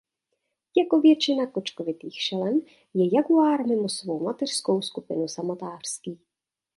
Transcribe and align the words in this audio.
Jako 0.77 1.01
většina 1.01 1.47
kočkovitých 1.47 2.21
šelem 2.21 2.61
je 2.93 3.15
jaguár 3.15 3.67
mimo 3.67 3.89
svou 3.89 4.23
mateřskou 4.23 4.81
skupinu 4.81 5.27
samotářský. 5.27 6.21